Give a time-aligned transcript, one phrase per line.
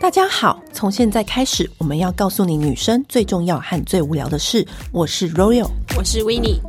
[0.00, 4.66] 大家好，从现在开始，我们要告诉你女生最重要和最无聊的事。
[4.92, 6.60] 我是 Royal，我是 Winnie。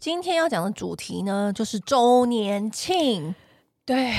[0.00, 3.34] 今天要讲的主题呢，就是周年庆。
[3.86, 4.12] 对，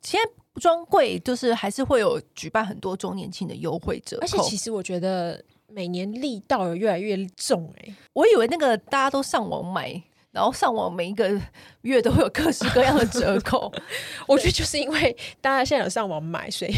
[0.00, 7.94] 现在专柜就是还是会有举办很多周年庆的优惠折扣，而且其实我觉得每年力道有越来越重哎、欸。
[8.12, 10.02] 我以为那个大家都上网买。
[10.32, 11.30] 然后上网每一个
[11.80, 13.72] 月都会有各式各样的折扣，
[14.28, 16.74] 我觉得就是因为大家现在有上网买，所以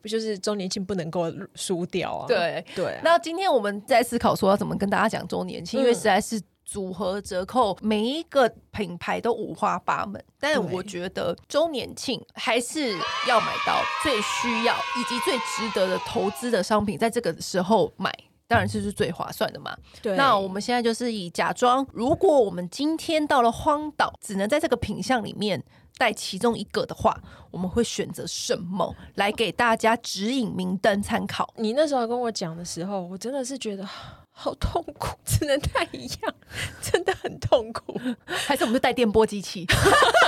[0.00, 2.26] 不就是周年庆不能够输掉啊？
[2.26, 3.00] 对对啊。
[3.04, 12.96] 那今天我们在思考说要怎么跟大家讲周年庆，嗯，因为实在是组合折扣每一个品牌都五花八门，但我觉得周年庆还是
[13.28, 18.10] 要买到最需要以及最值得的投资的商品，在这个时候买。
[18.52, 19.74] 当然是是最划算的嘛。
[20.02, 25.64] 对，那我们现在就是以假装，如果我们今天到了荒岛，只能在这个品相里面
[25.96, 27.18] 带其中一个的话，
[27.50, 31.48] 我们会选择什么来给大家指引明灯参考？
[31.56, 33.88] 你那时候跟我讲的时候，我真的是觉得。
[34.34, 36.34] 好痛苦，只能带一样，
[36.82, 38.00] 真的很痛苦。
[38.26, 39.66] 还是我们就带电波机器，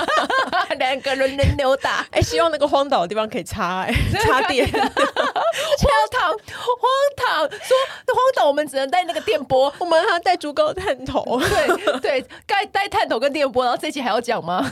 [0.77, 2.05] 两个人轮流打。
[2.11, 4.65] 哎、欸，希望那个荒岛的地方可以插、欸，哎，插电。
[4.71, 4.81] 荒
[6.11, 6.37] 岛，荒
[7.17, 7.75] 岛说，
[8.07, 11.39] 那荒岛我们只能带那个电波，我们还要带足够的探头。
[11.39, 14.65] 对对，该带探头跟电波，然后这期还要讲吗？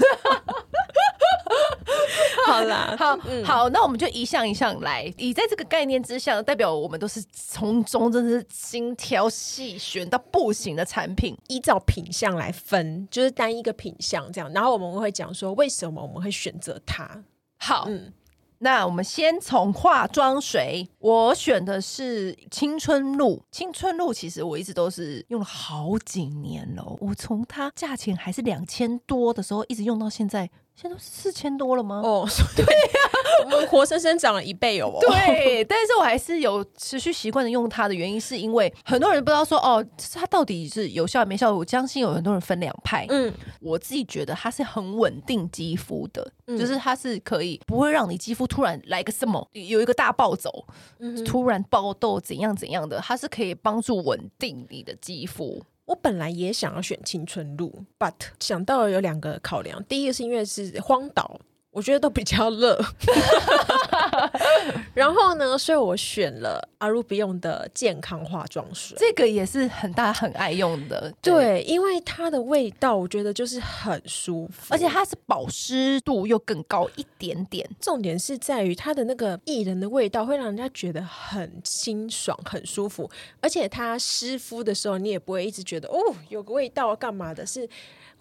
[2.45, 5.11] 好啦，好、嗯、好，那我们就一项一项来。
[5.17, 14.51] 以在这个概念之下，代表我们都是从中真的是精挑细选到不行的产品，依照品相来分，就是单一个品相这样。
[14.53, 17.23] 然后我们会讲说，为什么我们会选择它。
[17.57, 18.11] 好，嗯，
[18.59, 23.41] 那我们先从化妆水，我选的是青春露。
[23.51, 30.49] 青春露其实我一直都是用了好几年了，我从它价钱还是两千多的时候，一直用到现在。
[30.75, 32.01] 现在都四千多了吗？
[32.03, 34.97] 哦， 对呀、啊，我们活生生涨了一倍哦。
[35.01, 41.53] 对，但是我还是有持续习惯的用它的原因，是因为很多人不知道说哦，它到底是有效没效。
[41.55, 43.05] 我相信有很多人分两派。
[43.09, 43.31] 嗯，
[43.61, 50.65] 我自己觉得它是很稳定肌肤的、嗯，就是它是可以不会让你肌肤突然来个什么有一个大暴走，
[50.99, 55.63] 嗯、突然爆痘怎样怎样的，它是可以帮助稳定你的肌肤。
[55.85, 59.83] 我本来也想要选青春路，but 想到了有两个考量。
[59.85, 61.39] 第一个是因为是荒岛。
[61.73, 62.79] 我觉得都比较热，
[64.93, 71.11] 然后呢，所以我选了阿鲁比用的健康化妆水，这个也是很大很爱用的。
[71.19, 77.67] 对，对，因为它的味道我觉得就是很舒服，而且它是保湿度又更高一点点。
[77.81, 83.09] 重点是在于它的那个薏仁的味道会让人家觉得很清爽、很舒服，
[83.41, 85.97] 而且它湿敷的时候你也不会一直觉得哦
[86.29, 87.67] 有个味道干嘛的，是。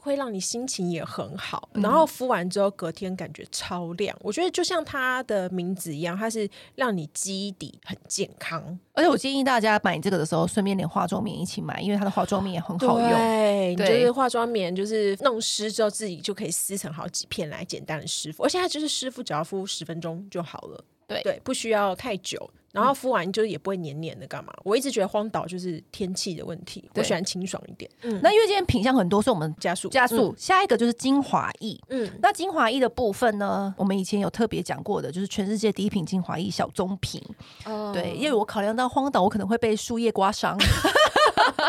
[0.05, 4.17] 会让你心情也很好，然后敷完之后隔天感觉超亮。
[4.17, 8.77] 嗯、我觉得就像它的名字一样，它是让你基底很健康。
[8.95, 13.09] 而且我建议大家买这个的时候，顺便连化妆棉一起买，因为它的化妆棉也很好用。
[13.11, 20.85] 对，对，就是化妆棉，就是弄湿之后自己就可以撕成好几片来简单的湿敷，而且它就是湿敷，只要敷十分钟就好了。
[21.13, 22.51] 对对，不需要太久。
[22.73, 24.51] 然后敷完就也不会黏黏的，干嘛？
[24.65, 27.91] 我一直觉得荒岛就是天气的问题，我喜欢清爽一点。
[28.01, 30.35] 嗯，那因为今天品相很多，所以我们加速加速。
[30.39, 31.79] 下一个就是精华液。
[31.91, 37.21] 嗯，那精华液的部分呢，我们以前有特别讲过的，就是全世界第一瓶精华液小棕瓶。
[37.67, 40.57] 哦，对，因为我考量到荒岛，我可能会被树叶刮伤。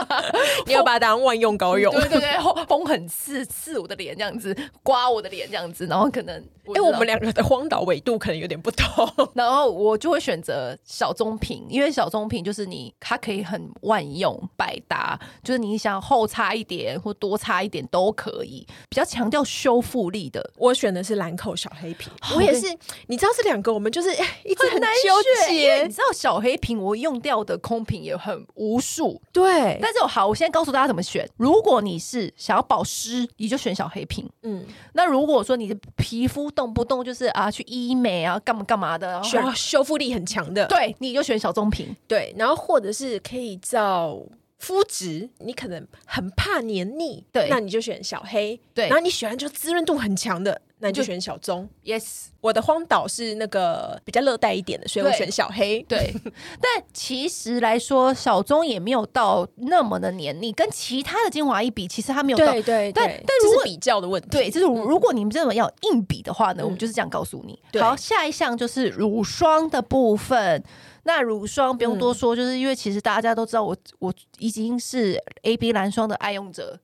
[0.66, 6.36] 你要把它当万用膏用，对 对对，风 很刺刺我的脸这样子，刮我的脸这样子，然后可能，
[6.68, 20.52] 哎、欸，我们两个的荒岛纬度可能有点不同，然后我就会选择小棕瓶，因为小棕瓶就是你它可以很万用百搭，就是你想厚擦一点或多擦一点都可以，比较强调修复力的。
[20.58, 22.68] 我选的是兰蔻小黑瓶，我也是，
[23.08, 24.10] 你知道这两个我们就是
[24.44, 29.80] 一直很纠结，你知道小黑瓶我用掉的空瓶也很无数，对。
[29.84, 31.30] 但是我好，我现在告诉大家怎么选。
[31.36, 34.26] 如果你是想要保湿，你就选小黑瓶。
[34.44, 41.94] 嗯，那如果说你的皮肤动不动就是啊去医美啊干嘛干嘛的，需要修复力很强的，对，你就选小棕瓶。
[42.08, 44.18] 对，然后或者是可以照
[44.64, 48.58] 肤质，你可能很怕黏腻，对，那你就选小黑。
[48.74, 50.62] 对，然后你喜欢就滋润度很强的。
[50.80, 52.26] 那你就选小棕，Yes。
[52.42, 55.82] 我的荒岛是那个比较热带一点的，所以我选小黑。
[55.84, 56.32] 对，对
[56.62, 62.52] 但其实来说，小棕也没有到那么的黏腻，跟其他的精华一比，其实它没有到。
[62.52, 62.94] 对对对。
[62.94, 67.58] 但但如果是比较的问题，对，就是如果你们真的要硬比的话呢，嗯、我们就是这样告诉你。
[67.80, 70.64] 好，下一项就是乳霜的部分。
[71.04, 76.80] 那乳霜不用多说，嗯、就是因为其实大家都知道我我已经是 AB 蓝霜的爱用者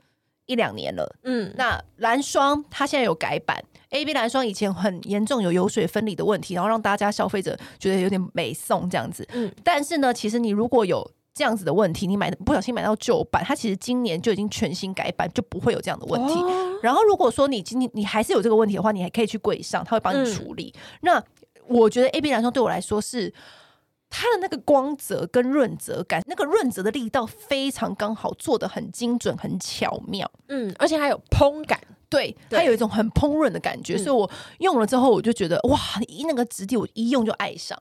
[0.45, 1.16] 一两年了。
[1.24, 9.27] 嗯，那蓝霜它现在有改版，AB 蓝霜以前很严重有油水分离的问题，然后让大家消费者觉得有点美送这样子。
[9.33, 16.33] 嗯，但是呢，其实你如果有这样子的问题，你买不小心买到旧版，它其实今年就已经全新改版，就不会有这样的问题。
[16.33, 20.74] 哦、然后如果说你今天你还是有这个问题的话，你还可以去柜上，他会帮你处理。
[20.75, 21.24] 嗯、那
[21.68, 23.31] 我觉得 AB 蓝霜对我来说是
[24.10, 30.30] 它的那个光泽跟润泽感，那个润泽的力道非常刚好，做的很精准、很巧妙。
[30.48, 31.80] 嗯，而且还有蓬感，
[32.10, 37.80] 对，它有一种很蓬润的感觉，嗯、所以我用了之后，我就觉得哇，一那个质地，我一用就爱上。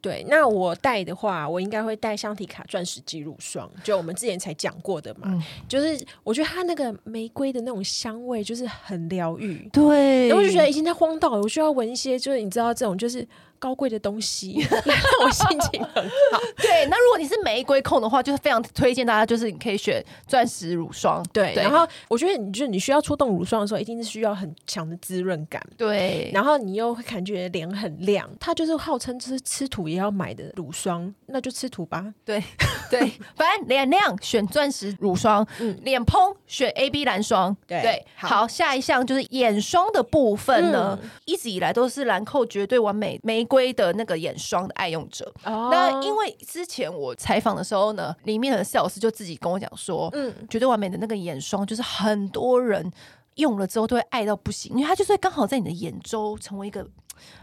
[0.00, 5.22] 对，那我带的话，我应该会带香缇卡钻石肌乳霜，就我们之前才讲过的嘛。
[5.24, 9.68] 嗯、就是我觉得它那个玫瑰的那种香味，就是很疗愈。
[9.72, 13.26] 对，然后我就觉得已经在荒岛了，我需要闻一些，就是你知道这种就是。
[13.58, 16.40] 高贵的东西 让我心情很好。
[16.58, 21.24] 对，那如果你是玫瑰控的话，就是非常推荐大家，就是你可以选钻石乳霜。
[21.32, 25.62] 对，对然后我觉得你就是你需要出动乳霜的时候，一定是需要很强的滋润感。
[25.76, 32.12] 对，然后你又会感觉脸很亮，它就是号称就是吃土也要买的乳霜，那就吃土吧。
[32.24, 32.42] 对
[32.90, 33.00] 对，
[33.34, 37.56] 反正脸亮选钻石乳霜， 嗯，脸蓬选 AB 蓝霜。
[37.66, 52.92] 对对，好，好，下一项就是眼霜的部分呢，嗯、一直以来都是兰蔻绝对完美玫瑰的那个眼霜的爱用者，哦、那因为之前我采访的时候呢，里面的 sales 就自己跟我讲说，嗯，绝对完美的那个眼霜就是很多人
[53.34, 56.86] 用了之后都会爱到不行，因为它就是刚好在你的眼周成为一个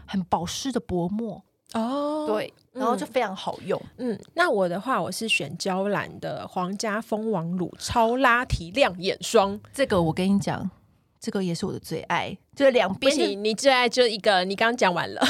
[0.06, 1.42] 很保湿的薄膜。
[1.74, 3.78] 哦，对，然后就非常好用。
[3.96, 10.70] 嗯，嗯，那我的话，我是选娇兰的皇家蜂王乳超拉提亮眼霜，这个我跟你讲。
[11.26, 13.12] 这个也是我的最爱，就是两边。
[13.18, 15.20] 你你最爱就一个，你刚刚讲完了。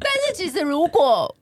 [0.00, 1.36] 但是其实如果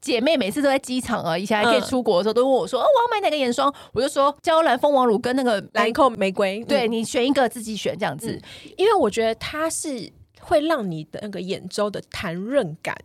[0.00, 8.36] 姐妹每次都在机场啊，以前还可以出国的时候，都问我说：“哦，我要买哪个眼霜？”我就说：“娇兰蜂王乳跟那个兰蔻玫瑰。”对，你选一个自己选这样子，
[8.76, 12.96] 因为我觉得它是会让你的那个眼周的弹润感。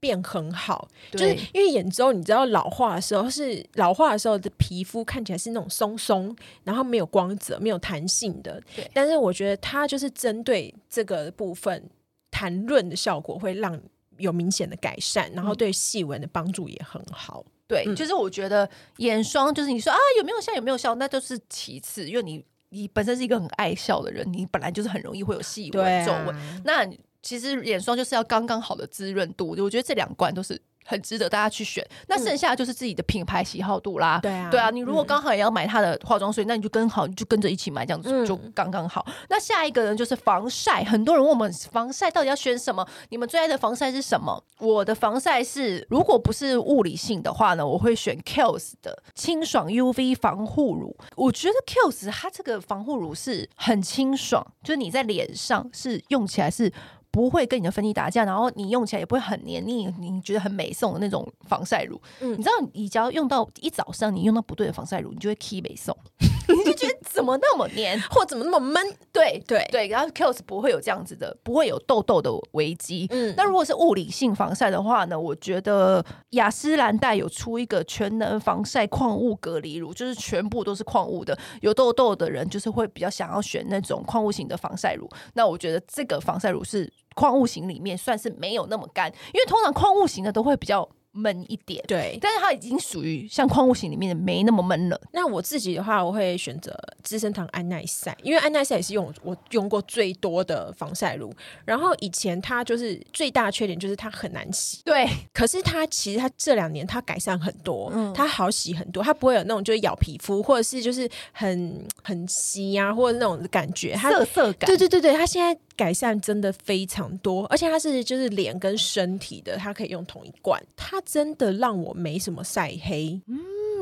[0.00, 8.62] 变很好，就是因为眼周，你知道老化的时候是老化的时候的皮肤看起来是那种松松，然后没有光泽、没有弹性的。
[8.76, 11.90] 对但是我觉得它就是针对这个部分
[12.30, 13.80] 弹润的效果会让
[14.18, 17.44] 有明显的改善，然后对细纹的帮助也很好。
[17.66, 18.68] 对，嗯、就是我觉得
[18.98, 26.88] 眼霜就是你说啊有没有效有没有效，那都是其次，因为你你本身是一个很爱笑的人，你本来就是很容易会有细纹皱纹，啊、那。
[27.22, 30.60] 其实眼霜就是要刚刚好的滋润度，我觉得这两罐都是。
[30.90, 34.18] 很值得大家去选，那剩下的就是自己的品牌喜好度啦。
[34.22, 39.06] 对啊，对啊，你如果刚好也要买它的化妆水，那你就跟好，你就跟着一起买，这样子就刚刚好。
[39.28, 40.82] 那下一个呢，就是防晒。
[40.84, 42.88] 很多人问我们防晒到底要选什么？
[43.10, 44.42] 你们最爱的防晒是什么？
[44.60, 50.96] 我的防晒是，如果不是物理性的话呢，我会选 Kiehl's 的清爽 UV 防护乳。
[51.16, 56.72] 我觉得 Kiehl's 它这个防护乳是很清爽，就是你在脸上是用起来是。
[57.18, 62.00] 不会跟你的粉底打架，然后你用起来也不会很黏腻，你觉得很美送的那种防晒乳。
[62.20, 65.92] 嗯，你知道，你只要用到一早上，你用到不对的防晒乳，你就会 key 美送，
[66.46, 68.80] 你就觉得怎么那么黏，或怎么那么闷？
[69.12, 73.08] 对对对，然后 Kiehl's 不会有这样子的，不会有痘痘的危机。
[73.10, 75.18] 嗯，那如果是物理性防晒的话呢？
[75.18, 81.36] 我觉得雅诗兰黛有出一个全能防晒矿物隔离乳，就是全部都是矿物的。
[81.62, 85.08] 有痘痘的人就是会比较想要选那种矿物型的防晒乳。
[85.34, 86.88] 那我觉得这个防晒乳是。
[87.18, 91.82] 矿物型里面算是没有那么干，因为通常矿物型的都会比较闷一点。
[91.88, 95.00] 对，但是它已经属于像矿物型里面的没那么闷了。
[95.12, 96.72] 那我自己的话，我会选择
[97.02, 101.34] 资生堂安耐晒，因为安耐晒也是用我用过最多的防晒乳。
[101.64, 104.80] 然后以前它就是最大的缺点就是它很难洗。
[104.84, 114.68] 对，可是它其实它这两年它改善很多，嗯，它好洗很多，它不会有那种就是咬皮肤或者是就是很很稀啊，或者那种感觉，它涩涩感。
[114.68, 115.58] 对对对对，它现在。
[115.78, 123.18] 改善真的非常多，而且它是就是脸跟身体的，它可以用同一罐，它真的让我没什么晒黑。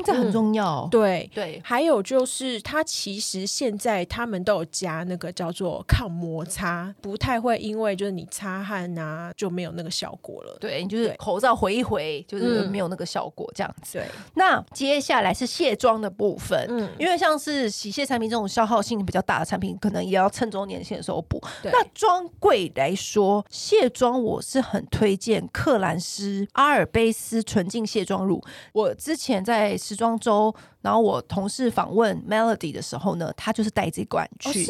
[0.03, 1.61] 这很重要，嗯、对对。
[1.63, 10.57] 还有就是，它其实现在他们都有加那个叫做抗摩擦，不太会因为就是你擦汗啊就没有那个效果了。
[10.59, 13.97] 对，你就是口罩回一回，就是没有那个效果这样子。
[13.99, 14.07] 对。
[14.35, 21.41] 那接下来是卸妆的部分，嗯，因为像是洗卸产品这种消耗性比较大的产品，可能也要趁中年庆的时候补。
[21.61, 28.43] 对那专柜来说，卸妆我是很推荐克兰斯阿尔卑斯纯净卸妆乳。
[28.73, 30.53] 我之前在时装周，
[30.87, 34.65] 然后我同事访问 Melody 的时候呢，他就是带这罐去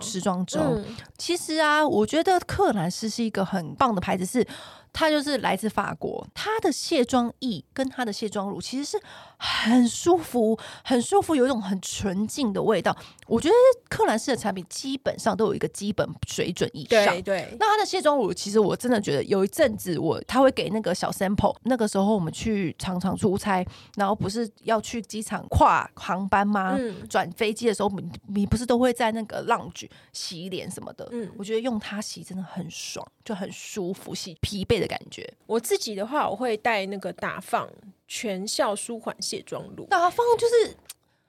[0.00, 0.58] 时装周。
[1.18, 4.46] 其实啊，我觉得克兰斯是一个很棒的牌子，是
[4.90, 8.98] 它就是来自法国，它的卸妆液跟它的卸妆乳其实是
[9.36, 12.96] 很舒服，很舒服，有一种很纯净的味道。
[13.26, 13.54] 我觉得
[13.90, 17.04] 克兰斯的产品基本上都有一个基本水准以上。
[17.04, 17.56] 对对。
[17.60, 23.64] 那它的卸妆乳，其实我真的觉得有一阵子我他会给那个小 sample，那个时候我们去常常出差，
[23.96, 26.76] 然后不是要去机场跨航班吗？
[26.78, 27.08] 嗯。
[27.08, 31.08] 转飞机的时候，你你不是都会在那个 lounge 洗脸什么的？
[31.10, 31.28] 嗯。
[31.36, 35.28] 我觉得用它洗真的很爽，就很舒服，洗疲惫的感觉。
[35.46, 37.68] 我自己的话，我会带那个打放
[38.06, 39.84] 全效舒缓卸妆露。
[39.86, 40.76] 打放就是。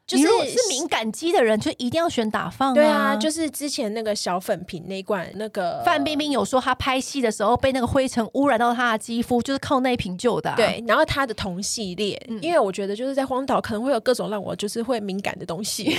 [0.09, 2.73] 就是是敏感肌的人，就一定要选打放啊。
[2.73, 10.55] 对啊，就是之前那个小粉瓶那罐，那个范冰冰有说她拍戏的时候被那个灰尘污染到她的肌肤，就是靠那一瓶救的啊。
[10.55, 15.95] 对，然后她的同系列，嗯，因为我觉得就是在荒岛可能会有各种让我就是会敏感的东西，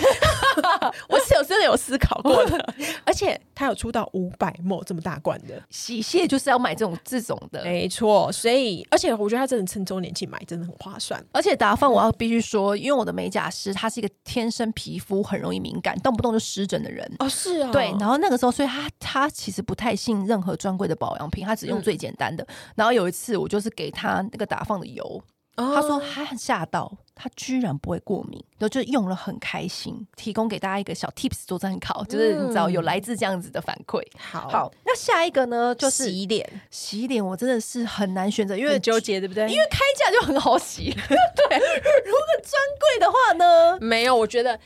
[1.09, 2.75] 我是有真的有思考过的。
[3.07, 8.33] 而且它有出到五百 ml 这么大罐的洗卸，就是要买这种这种的，没错。
[8.33, 11.25] 所以，而且我觉得她真的趁周年庆买真的很划算。
[11.31, 14.00] 而且打放我要必须说，因为我的美甲师他是。
[14.01, 17.95] 一个天生皮肤很容易敏感，动不动就湿疹的人哦，是啊，对。
[18.01, 22.43] 然后那个时候，所以他他其实不太信任何专柜的保养品，他只用最简单的。
[22.45, 25.23] 嗯、然后有一次，我就是给他那个打放的油，
[25.61, 30.07] 哦、他说他很吓到，他居然不会过敏，然后就用了很开心。
[30.17, 34.01] 提供给大家一个小 tips 做参考，就是你知道有来自这样子的反馈。
[34.19, 36.63] 好，好，那下一个呢，就是洗脸。
[36.71, 39.49] 洗脸我真的是很难选择，因为纠结，对不对？
[39.49, 40.91] 因为开价就很好洗。
[40.95, 41.59] 对，
[42.05, 44.59] 如果专柜的话呢， 没有，我觉得。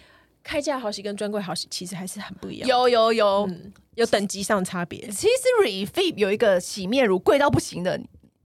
[0.46, 5.00] 开价好洗跟专柜好洗其实还是很不一样，有有有、嗯、有等级上差别。
[5.08, 7.98] 其实 Refit 有一个洗面乳贵到不行的，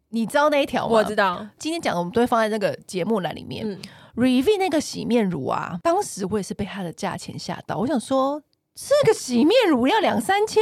[0.10, 0.94] 你知道那一条吗？
[0.94, 1.48] 我知道。
[1.58, 3.66] 今天讲的我们都会放在那个节目栏里面。
[3.68, 3.80] 嗯、
[4.16, 8.42] Revive 那个洗面乳啊，当时我也是被它的价钱吓到，我想说
[8.76, 10.62] 这个洗面乳要两三千。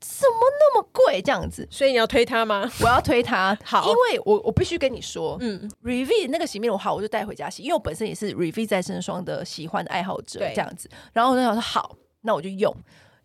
[0.00, 1.20] 怎么那么贵？
[1.20, 2.70] 这样子，所以你要推它吗？
[2.80, 10.88] 我要推它，好，因为我我必须跟你说，嗯，Revive 那个洗面乳好，我就带回家洗，因为我本身也是 Revive 再生霜的喜欢的爱好者，这样子。
[11.12, 12.72] 然后我就想说，好，那我就用，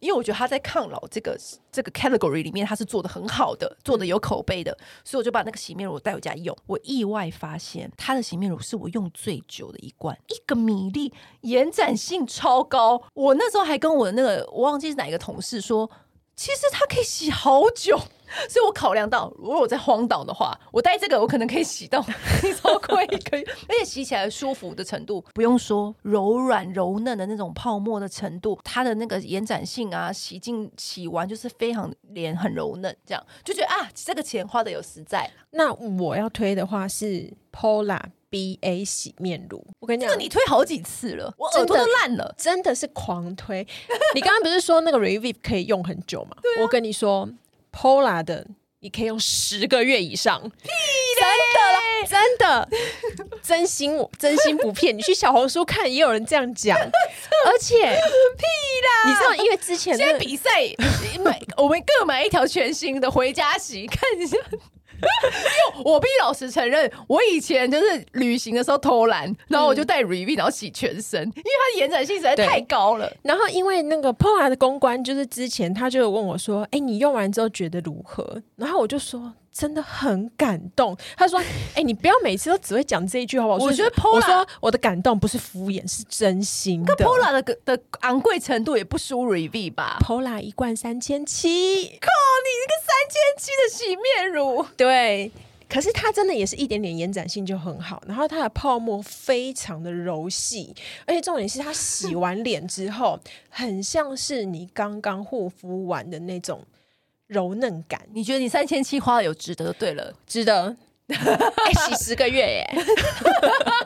[0.04, 1.40] 因为我觉得它在抗老这个
[1.72, 6.56] 这个 category 里面，它是做的很好的，做的有口碑的，所以我就把那个洗面乳带回家用。
[6.68, 13.02] 我意外发现，它的洗面乳是我用最久的一罐，一个米粒，延展性超高。
[13.14, 15.90] 我那时候还跟我的那个，我忘记是哪一个同事说。
[16.36, 17.96] 其实它可以洗好久，
[18.50, 22.02] 所以我考量到，如果我在荒岛的话，我带这个我可能可以洗到
[22.62, 35.30] 超贵，可以，而且洗起来舒服的程度不用说，柔软柔嫩的那种泡沫的程度，它的那个延展性啊，洗净洗完就是非常脸很柔嫩，这样就觉得啊，这个钱花的有实在。
[35.52, 38.00] 那我要推的话是 Pola。
[38.34, 43.64] B A 洗面乳，我跟你讲，这个你推好几次了，我耳朵都烂了，真的是狂推。
[44.16, 46.32] 你刚刚不是说那个 Revive 可以用很久吗？
[46.58, 47.30] 啊、我跟你说
[47.74, 48.46] ，Pola 的
[48.80, 50.50] 你可以用十个月以上，真
[51.56, 52.70] 的真的，
[53.42, 55.02] 真心真心不骗你。
[55.02, 58.46] 去小红书看，也有人这样讲，而且 屁
[58.86, 60.50] 啦，你知道，因为之前在比赛
[61.24, 64.38] 买，我们各买一条全新的回家洗，看一下。
[65.84, 73.12] 我必须老实承认，我以前就是旅行的时候偷懒，然后我就带 Revive 然后洗全身，因为它的延展性实在太高了。
[73.22, 79.34] 然后因为那个 Pola 的公关，就是之前他就有问我说：“哎、欸，你用完之后觉得如何？”然后我就说。
[79.54, 80.98] 真的很感动。
[81.16, 81.40] 他说
[81.74, 86.96] ：“哎、欸，你不要每次都只会讲这一句，好不好？”我觉得 Pola，我说我的感动不是敷衍，是真心的。
[86.96, 91.48] 跟 Pola 的的昂贵程度也不输 Revive 吧？Pola 一罐三千七，
[92.02, 92.10] 靠
[92.42, 95.32] 你那个三千七的洗面乳，对。
[95.70, 100.72] 可是它真的也是一点点延展性就很好，然后它的泡沫非常的柔细，
[101.08, 103.20] 而且重点是它洗完脸之后，
[103.50, 106.62] 很像是你刚刚护肤完的那种。
[107.34, 109.74] 柔嫩感，你觉得你三千七花的有值得？
[109.74, 110.78] 对了，值得。
[111.14, 112.76] 哎，洗十个月耶，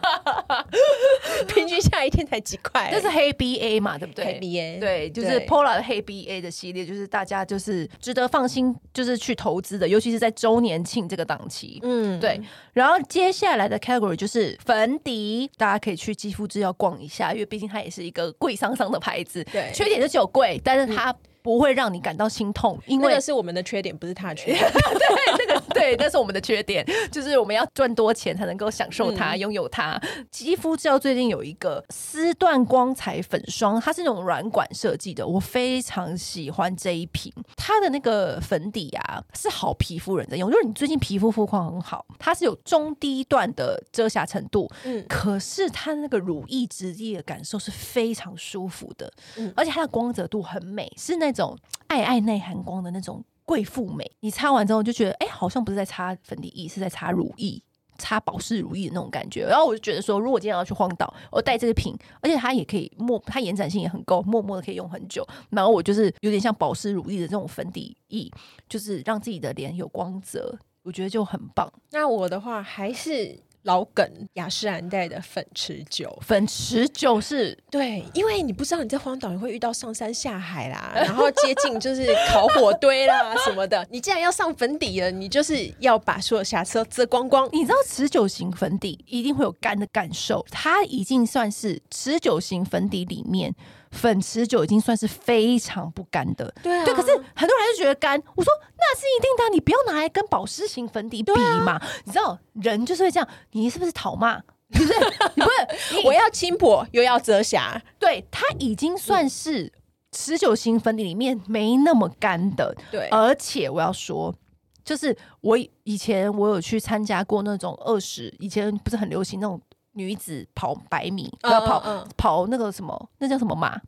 [1.47, 2.89] 平均下一天才几块。
[2.91, 4.23] 这是黑 BA 嘛，对不对？
[4.23, 11.79] 黑 BA，对，就是 Pola 的黑 BA 的系列，就是大家就是值得放心，就是去投资的，尤其是在周年庆这个档期。
[11.81, 12.39] 嗯，对。
[12.73, 19.43] 然后接下来的 category 就是粉底，大家可以去肌肤之要逛一下，因为毕竟它也是一个贵桑桑的牌子。
[19.45, 21.13] 对，缺点就是有贵，但是它。
[21.47, 24.59] 不会让你感到心痛，因为那个是我们的缺点，不是他的缺点。
[24.69, 29.97] 对，那个对，那是我们的缺点，就是我们要赚多钱才能够享受它、嗯、拥有它。
[30.29, 37.31] 肌肤之道最近有一个丝缎光彩粉霜，它是那种软管设计的，我非常喜欢这一瓶。
[37.55, 51.47] 它的那个粉底啊，是好皮肤人在用，就是你最近皮肤肤况很好，它是有中低段的遮瑕程度，嗯，可是它那个乳液质地的感受是非常舒服的，嗯，而且它的光泽度很美，是那种。
[51.47, 54.11] 种爱爱内含光的那种贵妇美。
[54.19, 57.61] 你擦完之后就觉得，哎、好像不是在擦粉底液，是在擦乳液。
[57.99, 65.27] 擦保湿乳液的那种感觉，然后我就觉得说，如果今天要去荒岛，我带这个瓶，而且它也可以默，它延展性也很够，默默的可以用很久。
[65.49, 68.29] 然后我就是有点像保湿乳液的这种粉底液，
[68.69, 71.67] 就是让自己的脸有光泽，我觉得就很棒。
[71.89, 73.39] 那我的话还是。
[73.67, 83.85] 老梗雅诗兰黛的粉持久，粉持久是对，因为你不知道你在荒岛你会遇到上山下海啦，然后接近就是烤火堆啦什么的。
[83.91, 87.47] 你既然要上粉底了，你就是要把所有瑕疵遮光光。
[87.51, 93.53] 你知道持久型粉底一定会有干的感受，它已经算是持久型粉底里面。
[93.91, 96.93] 粉持久已经算是非常不干的，对啊，对。
[96.93, 98.21] 可是很多人还是觉得干。
[98.35, 101.73] 我说那是一定的，你不要拿来跟保湿型粉底比嘛。
[101.73, 104.39] 啊、你知道人就是会这样，你是不是讨骂？
[104.69, 104.93] 不是，
[105.35, 107.81] 你不是，我要轻薄又要遮瑕。
[107.97, 109.71] 对，它已经算是
[110.11, 112.75] 持久型粉底里面没那么干的。
[112.91, 114.35] 对，而且我要说，
[114.83, 119.61] 就是我以前我有去参加过那种二十，以前不是很流行那种。
[119.97, 123.81] 女子跑百米，要跑、跑那个什么，那叫什么马？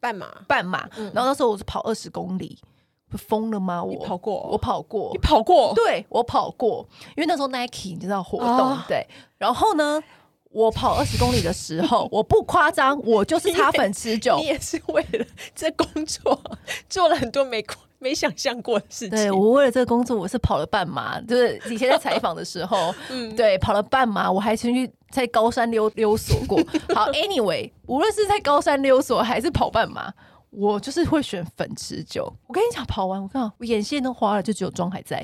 [0.00, 0.88] 半马，半马。
[0.96, 2.58] 嗯、然后那时候我是跑二十公里，
[3.12, 3.82] 疯了吗？
[3.82, 5.72] 我跑过，我跑过，你跑过？
[5.74, 9.06] 对，我跑过，因为那时候 Nike 你知道活动，哦、对。
[9.38, 10.02] 然后呢，
[10.50, 14.36] 我跑二十公里的时候， 我不夸张，我就是擦粉持久。
[14.36, 16.38] 你也是为了这工作
[16.88, 17.62] 做了很多没
[17.98, 19.10] 没想象过的事情。
[19.10, 21.20] 对，我为了这个工作，我是跑了半马。
[21.22, 26.58] 就是以前在采访的时候， 嗯，对，跑了半马，我还曾去在高山溜溜索过。
[26.94, 30.12] 好， Anyway，无论是在高山溜索还是跑半马，
[30.50, 32.30] 我就是会选粉持久。
[32.46, 35.22] 我跟你讲，跑完我看我眼线都花了，就只有妆还在。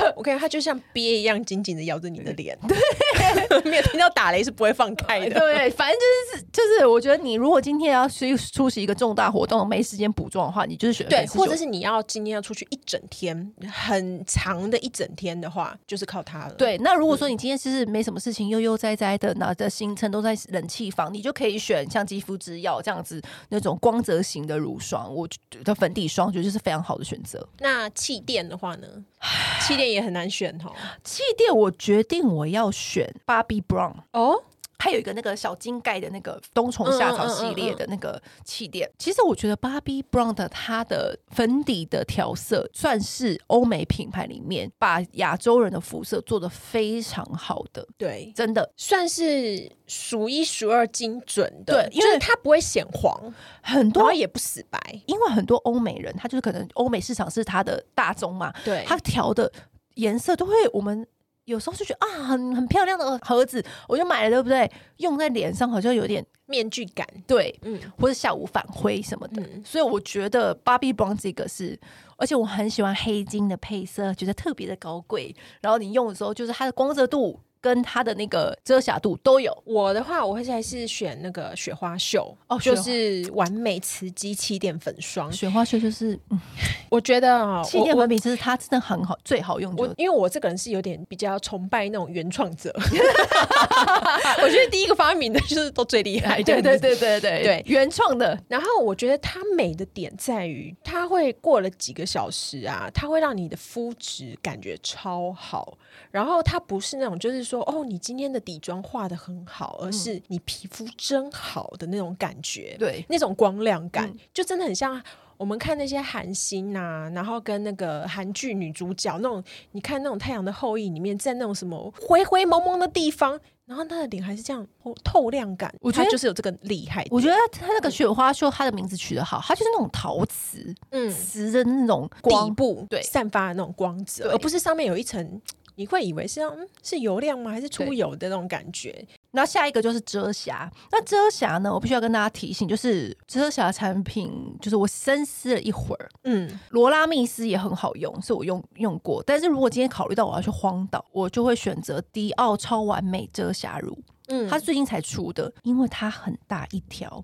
[0.16, 2.56] 我感觉它就像鳖一样紧紧的咬着你的脸。
[2.66, 5.38] 对， 没有听到打雷是不会放开的。
[5.38, 11.08] 对，反正就是就是，我觉得你如果今天要去出席一个重大活动，没时间补妆的话，你就是选。
[11.08, 16.54] 对，或者是你要今天要出去一整天，很长的一整天的话，就是靠它了。
[16.54, 27.46] 对，那如果说你今天其实没什么事情，悠悠哉哉的，拿着行程都在冷气房，你就可以选像肌肤之钥这样子那种光泽型的乳霜，我觉得粉底霜，我觉得就是非常好的选择。
[27.58, 28.86] 那气垫的话呢？
[29.66, 30.72] 气垫也很难选哦。
[31.02, 34.42] 气垫我决定我要选 Bobbi Brown 哦。
[34.80, 48.70] 还有一个那个小金盖的那个冬虫夏草系列的那个气垫，其实我觉得 Bobbi Brown 的它的粉底的调色算是欧美品牌里面把亚洲人的肤色做的非常好的，对，真的。
[48.76, 59.52] 算是数一数二精准的，对，因为它不会显黄，很多也不死白，因为很多欧美人他就是可能欧美市场是他的大宗嘛，对，他调的
[59.98, 61.06] 颜色都会我们。
[61.44, 64.70] 有时候就觉得啊，很很漂亮的盒子，我就买了，对不对？
[64.98, 69.40] 用在脸上好像有点面具感，对，嗯，或者下午反灰什么的。
[69.40, 71.80] 嗯、所以我觉得 Bobbi Brown 这个是，
[72.18, 75.34] 而且我很喜欢黑金的配色，觉得特别的高贵。
[75.62, 77.40] 然后你用的时候，就是它的光泽度。
[77.60, 79.56] 跟它的那个遮瑕度都有。
[79.64, 85.30] 我的话，我会还是选那个雪花秀哦，就是完美瓷肌气垫粉霜。
[85.32, 86.40] 雪花秀就是，嗯、
[86.88, 89.74] 我觉得啊，气垫粉饼就是它真的很好，最好用。
[89.76, 92.72] 我因为我这个人是有点比较崇拜那种原创者，
[94.42, 96.40] 我觉得第一个发明的就是都最厉害。
[96.44, 98.38] 对对对对对对，原创的。
[98.46, 105.76] 然后我觉得它美的点在于，它会过了几个小时啊，它会让你的肤质感觉超好。
[106.10, 107.48] 然后它不是那种就是。
[107.48, 115.02] 说哦，你今天的底妆画的很好，而是你皮肤真好的那种感觉，对，那种光亮感，嗯、就真的很像
[115.38, 119.42] 我们看那些韩星呐，然后跟那个韩剧女主角那种，
[119.72, 124.66] 你看那种《太阳的后裔》里面，在那种什么灰灰蒙蒙的地方，然后他的脸还是这样
[125.04, 127.06] 透亮感，我觉得就是有这个厉害。
[127.10, 135.40] 我觉得他那个雪花秀，他的名字取得好，它就是那种陶瓷，嗯，瓷的那种底部对散发的那种光泽，而不是上面有一层。
[135.74, 137.52] 你会以为是要嗯，是油亮吗？
[137.52, 139.06] 还是出油的那种感觉？
[139.32, 140.70] 那下一个就是遮瑕。
[140.90, 141.72] 那遮瑕呢？
[141.72, 149.22] 我必须要跟大家提醒，就是遮瑕产品，就是我深思了一会儿，嗯，罗拉密斯也很好用，是我用用过。
[149.26, 153.96] 但是如果今天考虑到我要去荒岛，我就会选择迪奥超完美遮瑕乳。
[154.30, 157.22] 嗯，它最近才出的，因为它很大一条，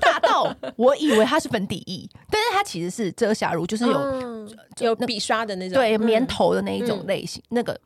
[0.00, 7.80] 大到我以为它是粉底液，但是它其实是遮瑕乳，就是有、嗯、有笔刷的那种，对，棉头的那一种类型，嗯、那个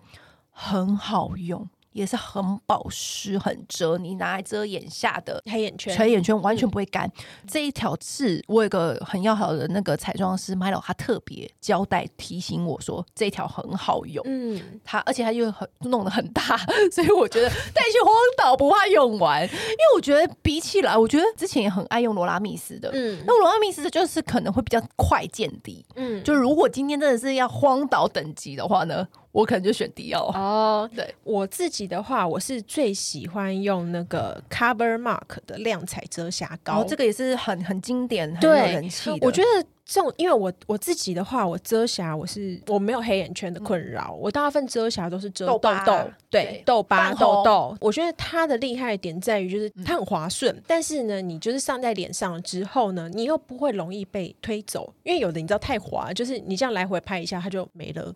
[0.51, 1.69] 很好用。
[1.97, 7.07] 也是很保湿、很遮，你拿来遮眼下的黑眼圈，黑眼圈完全不会干。
[7.07, 14.23] 嗯、这一条是我有个很要好的那个彩妆师 Milo，他特别交代提醒我说这条很好用。
[14.29, 16.43] 嗯，他而且他又很弄得很大，
[16.93, 19.43] 所以我觉得带去荒岛不怕用完。
[19.43, 22.91] 因为我觉得比起来，我觉得之前也很爱用罗拉密斯的。
[22.93, 25.83] 嗯，那罗拉密斯的就是可能会比较快见底。
[25.95, 30.89] 嗯，就如果今天真的是要荒岛等级的话呢，我可能就选迪奥哦。
[30.97, 39.27] 对，我自己的话，我是最喜欢用那个 Cover Mark 的亮彩遮瑕膏，哦，这个也是很很经典、很有人气的。
[39.27, 39.47] 我觉得
[39.85, 47.77] 这种，因为我我自己的话，我遮瑕我是我没有黑眼圈的困扰，嗯、我大部分遮瑕都是遮痘痘，对，痘疤、痘痘。
[47.83, 58.15] 我觉得它的厉害的点在于，就是它很滑顺，嗯、但是呢，你就是上在脸上之后呢，你又不会容易被推走，因为有的你知道太滑，就是你这样来回拍一下，它就没了。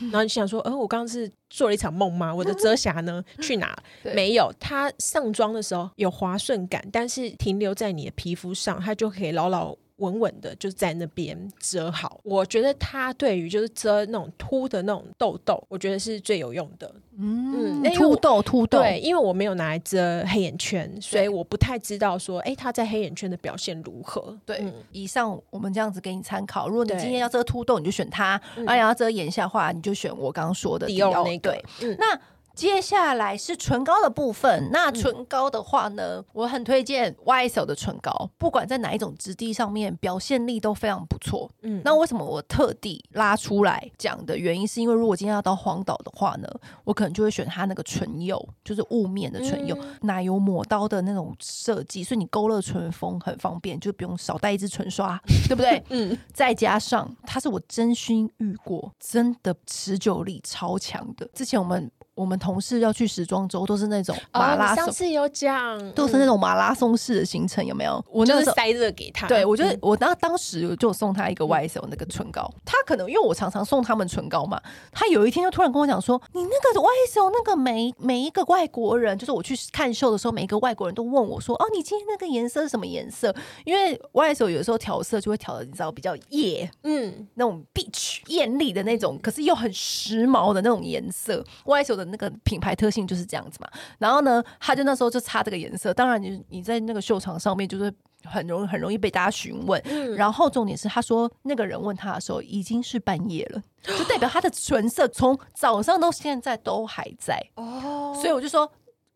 [0.00, 2.34] 然后你想说，呃，我刚刚是做了一场梦吗？
[2.34, 3.22] 我的遮瑕呢？
[3.40, 3.76] 去哪？
[4.02, 9.76] 对没有，它上妆的时候有滑顺感，但是停留在你的皮肤上，它就可以牢牢。
[9.96, 16.92] 稳稳的就在那边遮好，我觉得它对于就是遮那种凸的那种痘痘，我觉得是最有用的。
[17.18, 24.36] 嗯，凸痘凸痘，对，因为我没有拿来遮黑眼圈，所以我不太知道说，哎，它在黑眼圈的表现如何。
[24.44, 26.68] 对，嗯、以上我们这样子给你参考。
[26.68, 31.50] 如果你今天要遮凸痘，你就选它；而你要遮眼下话，你就选我刚刚说的迪奥那个。
[31.50, 32.20] 对，嗯、那。
[32.56, 34.70] 接下来是唇膏的部分。
[34.72, 41.50] 那唇膏的话呢，嗯、我很推荐 YSL 的唇膏，不管在哪一种质地上面，表现力都非常不错。
[41.62, 46.48] 嗯，那为什么我特地拉出来讲的原因，是因为如果今天要到荒岛的话呢，
[46.84, 55.82] 我可能就会选它那个唇釉，就是雾面的唇釉，嗯、奶油抹刀的那种设计，所以你勾勒唇峰很方便，就不用少带一支唇刷， 对不对？
[55.90, 61.28] 嗯，再加上它是我真心遇过，真的持久力超强的。
[61.34, 61.90] 之前我们。
[62.16, 68.02] 我们同事要去时装周，都是那种马拉松，上次有讲，都是那种马拉松式的行程，有没有？
[68.10, 69.28] 我就是塞热给他。
[69.28, 74.58] 对，我觉得我当当时就送他一个 YSL 那个唇膏，他可能因为我常常送他们唇膏嘛，
[74.90, 83.34] 他有一天就突然跟我讲说：“你那个 YSL 那个每每一个外国人，就是我去看秀的时候，每一个外国人都问我说：‘哦，你今天那个颜色是什么颜色？’
[83.66, 91.44] 因为 YSL 有的时候调色就会调的，你知道比较艳，嗯，那种 beach 艳丽的那种，可是又很时髦的那种颜色。
[91.66, 95.92] YSL 的那个品牌特性就是这样子嘛，然后呢，他就那时候就擦这个颜色。
[95.92, 97.92] 当然，你你在那个秀场上面就是
[98.24, 99.80] 很容易很容易被大家询问。
[99.84, 107.40] 嗯、然后重点是，他说那个人问他的时候已经是半夜了，就代表他的唇色从早上到现在都还在。
[107.54, 108.70] 哦，所以我就说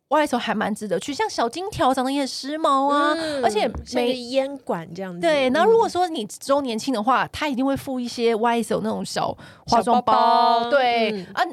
[0.08, 5.20] ，YSL 还蛮值得去，像小金条长得也很时髦啊，嗯、而且每烟管这样子。
[5.20, 10.12] 对，然后如果说你周年庆的话，他一定会附一些 YSL 那种小化妆包。
[10.12, 11.44] 包包对、嗯、啊。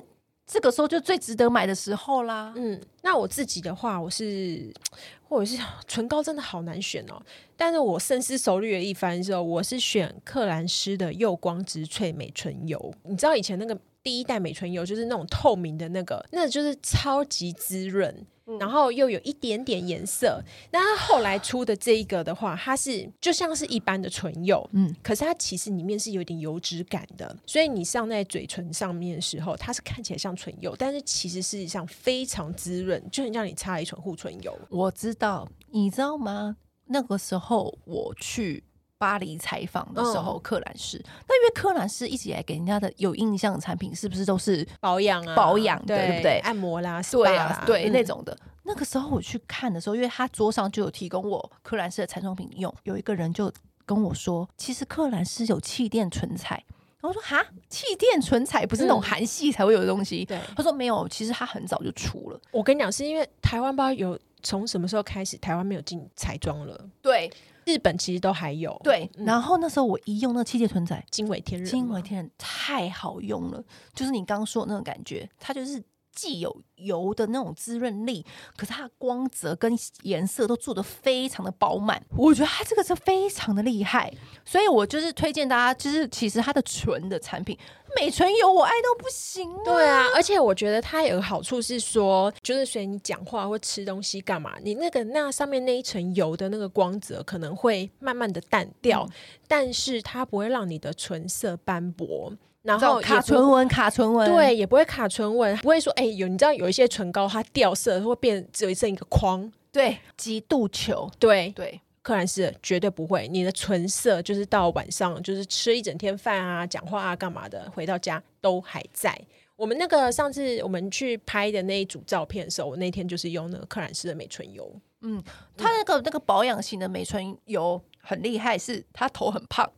[0.48, 2.54] 这个时候就最值得买的时候啦。
[2.56, 4.74] 嗯，那我自己的话，我是
[5.28, 7.22] 或者是 唇膏真的好难选哦。
[7.58, 12.94] 但是我深思熟虑了一番之后，我是选克兰斯的釉光植萃美唇油。
[13.04, 18.26] 你知道以前那个第一代美唇油就是那种透明的那个，那就是超级滋润。
[18.60, 34.58] 然后又有一点点颜色，那它后来出的这一个的话，它是就像是一般的唇釉，嗯，可是它其实里面是有点油脂感的，所以你上在嘴唇上面的时候，它是看起来像唇釉，但是其实事实际上非常滋润，就很像你擦了一层护唇油。
[34.70, 36.56] 我知道，你知道吗？
[36.86, 38.64] 那个时候我去。
[38.98, 46.40] 巴黎采访的时候，克兰诗，那因为克兰诗一直以来给人家的有印象的产品，是不是都是保养啊、保养的，对不对？
[46.40, 48.38] 按摩啦，对啊，对那种的。
[48.64, 53.52] 那个时候我去看的时候，因为他桌上就有提供我克兰诗的彩妆品用，有一个人就
[53.86, 56.64] 跟我说，其实克兰诗有气垫唇彩。
[57.00, 60.26] 然后我说哈，气垫唇彩不是那种韩系才会有的东西。
[60.26, 62.42] 对，他说没有，其实他很早就出了。
[62.52, 66.90] 我跟你讲，是因为台湾不知道有从什么时候开始，台湾没有进彩妆了。
[67.02, 67.32] 对。
[67.68, 69.10] 日本其实都还有，对。
[69.18, 73.62] 然后那时候我一用那个气垫唇彩，惊为天人，惊为天人，太好用了。
[73.94, 75.84] 就是你刚刚说的那种感觉，它就是
[76.18, 78.26] 既有油的那种滋润力，
[78.56, 82.04] 可是它的光泽跟颜色都做的非常的饱满。
[82.18, 84.12] 我觉得它这个是非常的厉害，
[84.44, 87.56] 所以我就是推荐大家，就是其实它的唇的产品。
[87.96, 99.14] 美唇油我爱到不行，啊，对啊，而且我觉得它有个好处是说，就是随你讲话或吃东西干嘛，你那个那上面那一层油的那个光泽可能会慢慢的淡掉，嗯、
[99.48, 102.34] 但是它不会让你的唇色斑驳，
[102.68, 111.72] 然后卡唇纹，卡唇纹，对，也不会卡唇纹，不会说哎、欸、有你知道有一些唇膏它掉色会变只有剩一个框，对，极度球，对对。
[111.72, 119.14] 对克兰诗绝对不会，你的唇色就是到晚上，就是吃一整天饭啊、讲话啊、干嘛的，回到家都还在。
[119.58, 124.74] 我们那个上次我们去拍的那一组照片的时候，我那天就是用那个克兰斯的美唇油。
[125.02, 125.22] 嗯，
[125.58, 129.70] 它那个那个保养型的美唇油很厉害，是它头很胖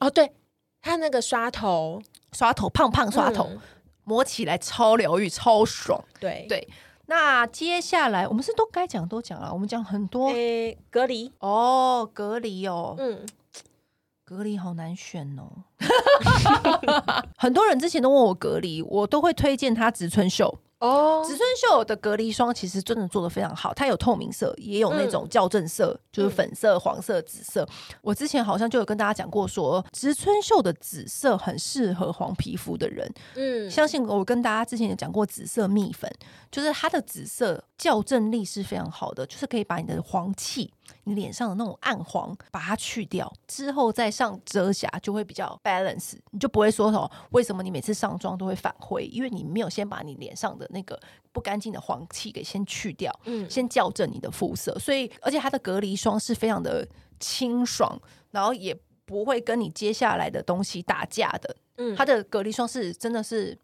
[0.00, 0.28] 哦，对，
[0.82, 3.60] 它那个刷头刷头胖胖刷头，嗯、
[4.04, 6.02] 摸起来超疗愈超爽。
[6.18, 6.68] 对对，
[7.06, 10.30] 那接下来我们是都该讲都讲了，我们讲很多。
[10.30, 13.24] 诶，隔离哦，隔离哦，嗯。
[14.24, 15.46] 隔离好难选哦，
[17.38, 20.58] 很多人之前都问我隔离，我都会推荐他植村秀。
[20.78, 27.66] 哦，植村秀的隔离霜其实真的做的非常好，它有透明色，也有那种校正色，嗯、就是粉色、黄色、紫色。
[28.02, 33.10] 我之前好像就有跟大家讲过说，说植村秀的紫色很适合黄皮肤的人。
[33.36, 36.12] 嗯，相信我跟大家之前也讲过紫色蜜粉，
[36.50, 40.72] 就是它的紫色校正力是非常好的，就是可以把你的黄气、
[41.04, 50.66] 你脸上的那种暗黄把它去掉，之后再上遮瑕就会比较 balance，你就不会说什么为什么你每次上妆都会反灰，因为你没有先把你脸上的。
[50.70, 51.00] 那个
[51.32, 56.86] 不干净的黄气给先去掉，嗯，先校正你的肤色，所以而且它的隔离霜是非常的
[57.20, 57.98] 清爽，
[58.32, 63.56] 然后也不会跟你接下来的东西打架的，嗯，它的隔离霜是真的是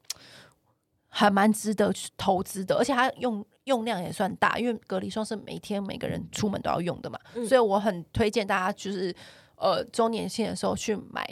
[1.09, 9.15] 还蛮值得去投资的，而且它用用量也算大，因为隔离霜是每天每个人出门都要用的嘛，嗯，所以我很推荐大家就是
[9.57, 11.29] 呃周年庆的时候去买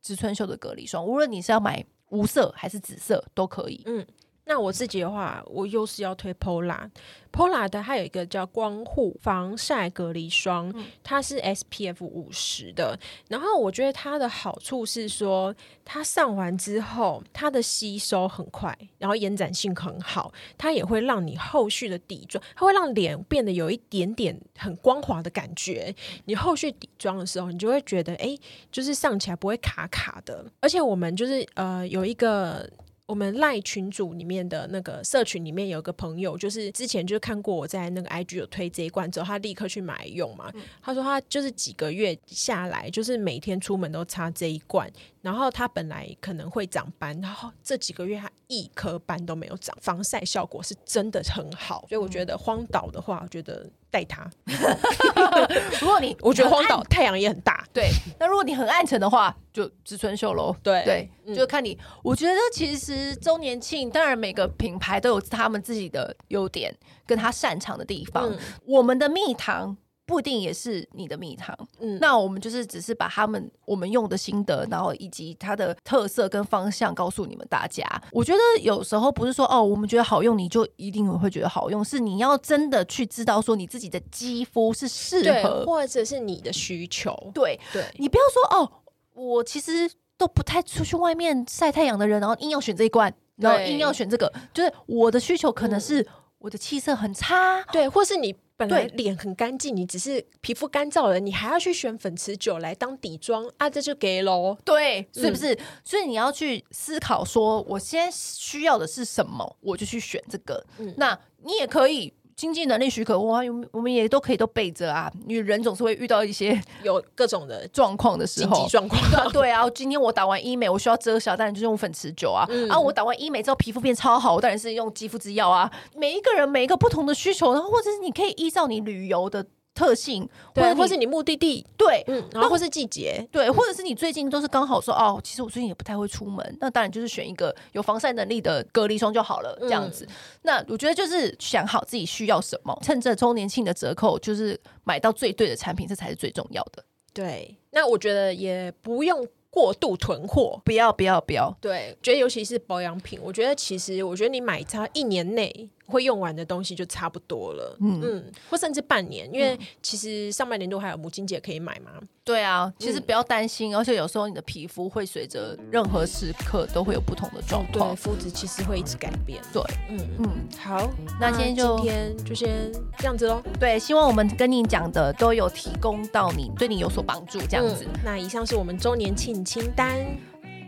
[0.00, 4.06] 植村秀的隔离霜，无论你是要买无色还是紫色都可以，嗯。
[4.50, 12.98] 那我自己的话，我又是要推 Pola，Pola 的它有一个叫光护防晒隔离霜，它是 SPF 五十的。
[13.28, 25.94] 然后我觉得它的好处是说，它上完之后，它的吸收很快，然后延展性很好，它也会让你后续的底妆，它会让脸变得有一点点很光滑的感觉。
[26.24, 28.36] 你后续底妆的时候，你就会觉得，哎，
[28.72, 30.44] 就是上起来不会卡卡的。
[30.58, 32.68] 而且我们就是呃有一个。
[33.10, 40.48] 我们赖群组里面的那个社群里面有个朋友，就是之前就看过我在那个 IG 有推这一罐之后，他立刻去买用嘛。
[40.54, 44.88] 嗯、他说他就是几个月下来，就是每天出门都擦这一罐。
[45.22, 51.84] 然后他本来可能会长斑，然后这几个月他一颗斑都没有长，防晒效果是真的很好。
[51.88, 54.28] 所以我觉得荒岛的话，我觉得带他。
[55.80, 57.90] 如果你 我觉得荒岛太阳也很大，对。
[58.18, 60.54] 那如果你很暗沉的话，就植村秀喽。
[60.62, 61.78] 对对，嗯、就看你。
[62.02, 66.74] 我觉得其实周年庆，当然每个品牌都有他们自己的优点，
[67.06, 68.30] 跟他擅长的地方。
[68.30, 69.76] 嗯、我们的蜜糖。
[70.10, 77.86] 不一定也是你的蜜糖，嗯，那我们就是只是把他们我们用的心得，然后以及它的特色跟方向告诉你们大家。
[78.10, 87.16] 我觉得有时候不是说哦，我们觉得好用，你就一定会觉得好用，是你要真的去知道说你自己的肌肤是适合，或者是你的需求。
[87.32, 88.72] 对对，你不要说哦，
[89.14, 96.04] 我其实都不太出去外面晒太阳的人，然后硬要选这一罐，然后硬要选这个，就是我的需求可能是
[96.38, 98.34] 我的气色很差，对，或是你。
[98.68, 103.68] 本来脸很干净，你只是皮肤干燥了，你还要去选粉持久来当底妆啊？
[103.68, 105.54] 这就给喽，对，是不是？
[105.54, 110.64] 嗯、所以你要去思考说，我现在需要的是什么，我就去选这个。
[110.78, 112.12] 嗯、那你也可以。
[112.40, 115.12] 经济能力许可，哇，我们也都可以都备着啊。
[115.28, 119.30] 因为人总是会遇到一些 有各种的状况的时候，状况。
[119.30, 122.46] 对啊，今天我打完医美，我需要遮瑕，当然就是用粉持久啊。
[122.48, 125.70] 嗯、啊，我打完医美之后皮肤变超好，我当然是用肌肤之钥啊。
[125.94, 129.44] 每一个人每一个不同的需求，然后或者是你可以依照你旅游的。
[129.80, 140.04] 特性，或者或是你目的地，对，嗯，然后或是季节，对，或者是你最近都是刚好说哦，其实我最近也不太会出门，那当然就是选一个有防晒能力的隔离霜就好了，这样子。
[140.04, 146.84] 嗯、那我觉得就是想好自己需要什么，趁着周年庆的折扣，就是买到最对的产品，这才是最重要的。
[147.14, 151.56] 对，那我觉得也不用过度囤货，不要，不要，不要。
[151.58, 155.70] 对，觉得尤其是保养品，我觉得其实，我觉得你买它一年内。
[155.90, 161.90] 会用完的东西就差不多了，嗯嗯，或甚至半年，因为其实上半年度还有母亲节可以买嘛。
[162.22, 169.42] 对啊，其实不要担心，而且有时候你的皮肤会随着任何时刻都会有不同的状况，对，肤质其实会一直改变。
[169.52, 173.42] 对，嗯嗯，好，那今天就今天就先这样子喽。
[173.58, 177.84] 对，希望我们跟你讲的都有提供到你，对你有所帮助，这样子。
[178.04, 179.98] 那以上是我们周年庆清单，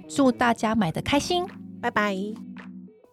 [0.08, 1.46] 祝大家买的开心，
[1.80, 2.16] 拜拜。